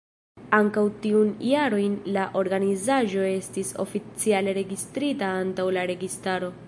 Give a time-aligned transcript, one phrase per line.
[0.59, 6.51] Ankaŭ tiun jaron la organizaĵo estis oficiale registrita antaŭ la registaro.